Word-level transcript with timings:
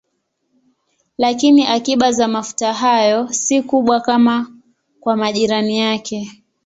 Lakini 1.17 1.65
akiba 1.67 2.11
za 2.11 2.27
mafuta 2.27 2.73
hayo 2.73 3.27
si 3.33 3.61
kubwa 3.63 3.99
kama 4.01 4.47
kwa 4.99 5.15
majirani 5.15 5.79
yake. 5.79 6.43